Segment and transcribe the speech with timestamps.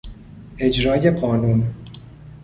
[0.57, 1.67] اجرای قانون